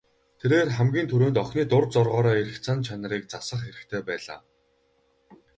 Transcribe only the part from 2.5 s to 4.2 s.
зан чанарыг засах хэрэгтэй